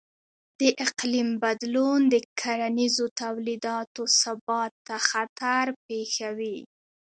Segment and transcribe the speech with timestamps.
[0.59, 6.57] د اقلیم بدلون د کرنیزو تولیداتو ثبات ته خطر پېښوي.